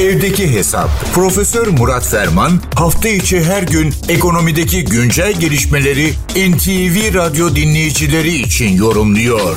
[0.00, 0.88] Evdeki Hesap.
[1.14, 6.06] Profesör Murat Ferman hafta içi her gün ekonomideki güncel gelişmeleri
[6.50, 9.56] NTV Radyo dinleyicileri için yorumluyor.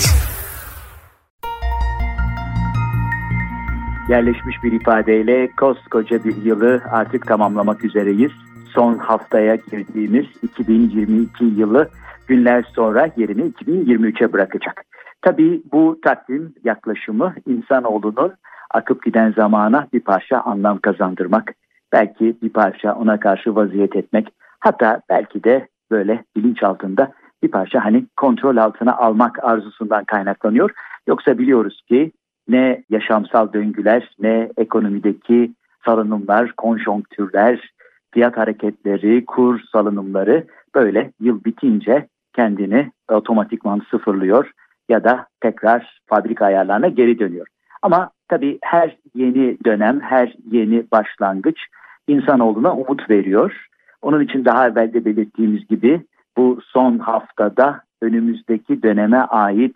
[4.09, 8.31] Yerleşmiş bir ifadeyle koskoca bir yılı artık tamamlamak üzereyiz.
[8.73, 11.89] Son haftaya girdiğimiz 2022 yılı
[12.27, 14.83] günler sonra yerini 2023'e bırakacak.
[15.21, 18.33] Tabii bu takvim yaklaşımı insanoğlunun
[18.71, 21.53] akıp giden zamana bir parça anlam kazandırmak,
[21.91, 24.27] belki bir parça ona karşı vaziyet etmek,
[24.59, 27.11] hatta belki de böyle bilinç altında
[27.43, 30.71] bir parça hani kontrol altına almak arzusundan kaynaklanıyor.
[31.07, 32.11] Yoksa biliyoruz ki
[32.47, 35.53] ne yaşamsal döngüler ne ekonomideki
[35.85, 37.73] salınımlar, konjonktürler,
[38.11, 44.51] fiyat hareketleri, kur salınımları böyle yıl bitince kendini otomatikman sıfırlıyor
[44.89, 47.47] ya da tekrar fabrika ayarlarına geri dönüyor.
[47.81, 51.59] Ama tabii her yeni dönem, her yeni başlangıç
[52.07, 53.65] insanoğluna umut veriyor.
[54.01, 56.01] Onun için daha evvel de belirttiğimiz gibi
[56.37, 59.75] bu son haftada önümüzdeki döneme ait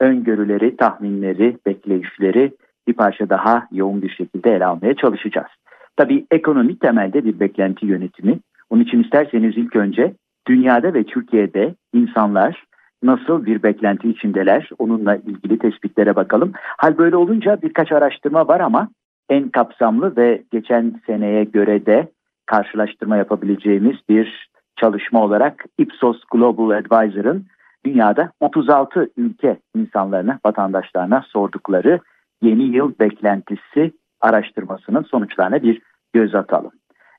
[0.00, 2.52] öngörüleri, tahminleri, bekleyişleri
[2.88, 5.50] bir parça daha yoğun bir şekilde ele almaya çalışacağız.
[5.96, 8.38] Tabii ekonomik temelde bir beklenti yönetimi.
[8.70, 10.14] Onun için isterseniz ilk önce
[10.48, 12.64] dünyada ve Türkiye'de insanlar
[13.04, 16.52] nasıl bir beklenti içindeler onunla ilgili tespitlere bakalım.
[16.78, 18.88] Hal böyle olunca birkaç araştırma var ama
[19.28, 22.08] en kapsamlı ve geçen seneye göre de
[22.46, 27.46] karşılaştırma yapabileceğimiz bir çalışma olarak Ipsos Global Advisor'ın
[27.86, 32.00] dünyada 36 ülke insanlarına, vatandaşlarına sordukları
[32.42, 35.82] yeni yıl beklentisi araştırmasının sonuçlarına bir
[36.12, 36.72] göz atalım.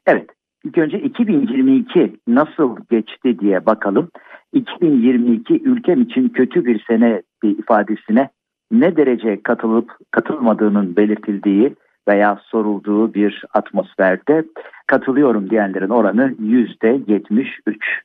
[0.07, 0.29] Evet,
[0.65, 4.09] ilk önce 2022 nasıl geçti diye bakalım.
[4.53, 8.29] 2022 ülkem için kötü bir sene bir ifadesine
[8.71, 11.75] ne derece katılıp katılmadığının belirtildiği
[12.07, 14.45] veya sorulduğu bir atmosferde
[14.87, 18.01] katılıyorum diyenlerin oranı yüzde 73.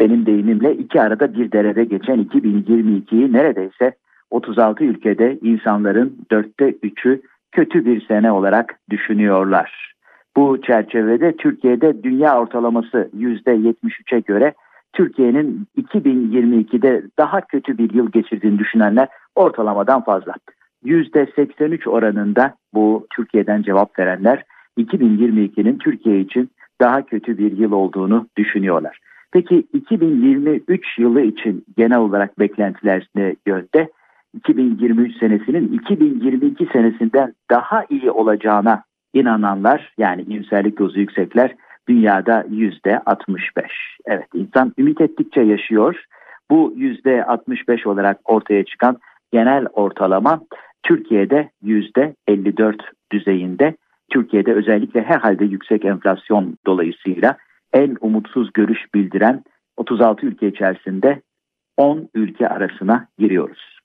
[0.00, 3.92] Benim deyimimle iki arada bir derede geçen 2022'yi neredeyse
[4.30, 9.91] 36 ülkede insanların dörtte üçü kötü bir sene olarak düşünüyorlar.
[10.36, 14.54] Bu çerçevede Türkiye'de dünya ortalaması %73'e göre
[14.92, 20.34] Türkiye'nin 2022'de daha kötü bir yıl geçirdiğini düşünenler ortalamadan fazla.
[20.84, 24.44] %83 oranında bu Türkiye'den cevap verenler
[24.78, 26.50] 2022'nin Türkiye için
[26.80, 28.98] daha kötü bir yıl olduğunu düşünüyorlar.
[29.32, 33.90] Peki 2023 yılı için genel olarak beklentiler ne yönde?
[34.34, 38.82] 2023 senesinin 2022 senesinden daha iyi olacağına
[39.14, 41.54] inananlar yani iyimserlik dozu yüksekler
[41.88, 43.64] dünyada yüzde 65.
[44.06, 46.04] Evet insan ümit ettikçe yaşıyor.
[46.50, 48.96] Bu yüzde 65 olarak ortaya çıkan
[49.32, 50.40] genel ortalama
[50.82, 52.76] Türkiye'de yüzde 54
[53.12, 53.76] düzeyinde.
[54.10, 57.36] Türkiye'de özellikle herhalde yüksek enflasyon dolayısıyla
[57.72, 59.42] en umutsuz görüş bildiren
[59.76, 61.20] 36 ülke içerisinde
[61.76, 63.78] 10 ülke arasına giriyoruz.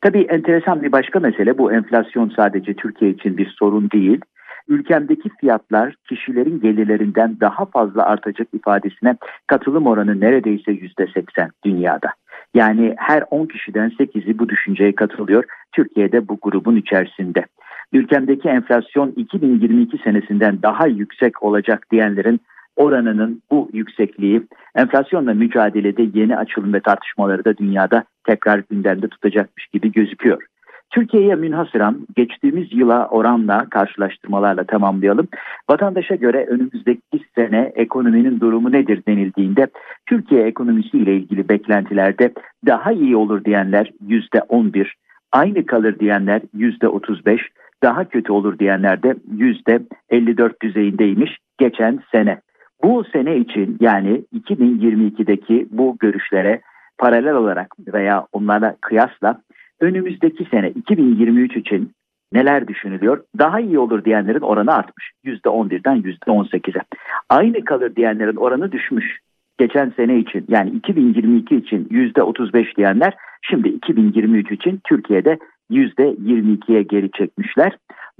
[0.00, 4.20] Tabii enteresan bir başka mesele bu enflasyon sadece Türkiye için bir sorun değil
[4.68, 12.08] ülkemdeki fiyatlar kişilerin gelirlerinden daha fazla artacak ifadesine katılım oranı neredeyse yüzde seksen dünyada.
[12.54, 15.44] Yani her 10 kişiden 8'i bu düşünceye katılıyor.
[15.72, 17.44] Türkiye'de bu grubun içerisinde.
[17.92, 22.40] Ülkemdeki enflasyon 2022 senesinden daha yüksek olacak diyenlerin
[22.76, 24.42] oranının bu yüksekliği
[24.74, 30.42] enflasyonla mücadelede yeni açılım ve tartışmaları da dünyada tekrar gündemde tutacakmış gibi gözüküyor.
[30.92, 35.28] Türkiye'ye münhasıran geçtiğimiz yıla oranla karşılaştırmalarla tamamlayalım.
[35.70, 39.66] Vatandaşa göre önümüzdeki sene ekonominin durumu nedir denildiğinde
[40.06, 42.32] Türkiye ekonomisi ile ilgili beklentilerde
[42.66, 44.96] daha iyi olur diyenler yüzde 11,
[45.32, 47.40] aynı kalır diyenler yüzde 35,
[47.82, 52.40] daha kötü olur diyenler de yüzde 54 düzeyindeymiş geçen sene.
[52.84, 56.60] Bu sene için yani 2022'deki bu görüşlere
[56.98, 59.40] paralel olarak veya onlara kıyasla
[59.82, 61.92] önümüzdeki sene 2023 için
[62.32, 63.24] neler düşünülüyor?
[63.38, 65.10] Daha iyi olur diyenlerin oranı artmış.
[65.24, 66.82] %11'den %18'e.
[67.28, 69.18] Aynı kalır diyenlerin oranı düşmüş.
[69.58, 75.38] Geçen sene için yani 2022 için %35 diyenler şimdi 2023 için Türkiye'de
[75.70, 77.76] %22'ye geri çekmişler.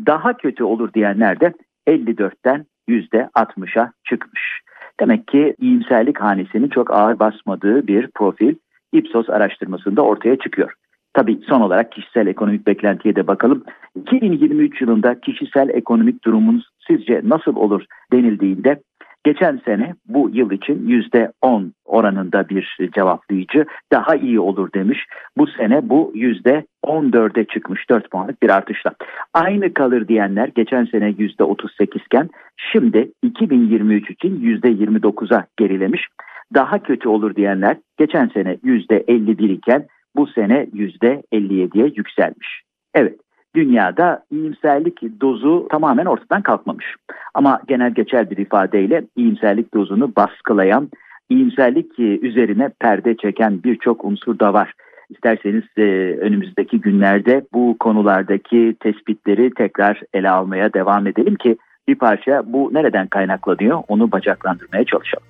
[0.06, 1.52] Daha kötü olur diyenler de
[1.86, 4.60] 54'ten %60'a çıkmış.
[5.00, 8.54] Demek ki iyimserlik hanesinin çok ağır basmadığı bir profil
[8.92, 10.72] Ipsos araştırmasında ortaya çıkıyor.
[11.14, 13.64] Tabii son olarak kişisel ekonomik beklentiye de bakalım.
[13.94, 18.80] 2023 yılında kişisel ekonomik durumunuz sizce nasıl olur denildiğinde
[19.24, 25.06] Geçen sene bu yıl için yüzde on oranında bir cevaplayıcı daha iyi olur demiş.
[25.36, 28.92] Bu sene bu yüzde 14'e çıkmış 4 puanlık bir artışla.
[29.34, 36.08] Aynı kalır diyenler geçen sene yüzde 38 iken şimdi 2023 için yüzde 29'a gerilemiş.
[36.54, 39.86] Daha kötü olur diyenler geçen sene yüzde 51 iken
[40.16, 42.62] bu sene yüzde 57'ye yükselmiş.
[42.94, 43.18] Evet
[43.54, 46.86] dünyada iyimserlik dozu tamamen ortadan kalkmamış.
[47.34, 50.90] Ama genel geçer bir ifadeyle iyimserlik dozunu baskılayan,
[51.30, 54.72] iyimserlik üzerine perde çeken birçok unsur da var.
[55.14, 55.82] İsterseniz e,
[56.20, 61.56] önümüzdeki günlerde bu konulardaki tespitleri tekrar ele almaya devam edelim ki
[61.88, 65.26] bir parça bu nereden kaynaklanıyor onu bacaklandırmaya çalışalım.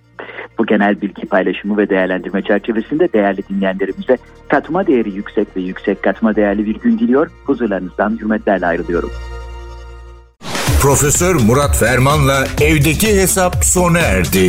[0.59, 4.17] Bu genel bilgi paylaşımı ve değerlendirme çerçevesinde değerli dinleyenlerimize
[4.49, 7.31] katma değeri yüksek ve yüksek katma değerli bir gün diliyor.
[7.47, 9.11] Huzurlarınızdan hürmetlerle ayrılıyorum.
[10.83, 14.49] Profesör Murat Ferman'la evdeki hesap sona erdi.